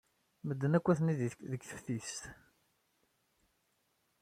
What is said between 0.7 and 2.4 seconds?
akk atni deg teftist.